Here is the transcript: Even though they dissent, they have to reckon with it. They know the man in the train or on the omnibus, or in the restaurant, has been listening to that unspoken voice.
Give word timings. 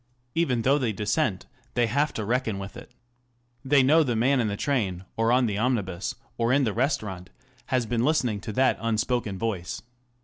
Even 0.33 0.63
though 0.63 0.79
they 0.79 0.91
dissent, 0.91 1.45
they 1.75 1.85
have 1.85 2.11
to 2.13 2.25
reckon 2.25 2.57
with 2.57 2.75
it. 2.75 2.91
They 3.63 3.83
know 3.83 4.01
the 4.01 4.15
man 4.15 4.39
in 4.39 4.47
the 4.47 4.57
train 4.57 5.05
or 5.15 5.31
on 5.31 5.45
the 5.45 5.59
omnibus, 5.59 6.15
or 6.39 6.51
in 6.51 6.63
the 6.63 6.73
restaurant, 6.73 7.29
has 7.67 7.85
been 7.85 8.03
listening 8.03 8.41
to 8.41 8.53
that 8.53 8.79
unspoken 8.81 9.37
voice. 9.37 9.83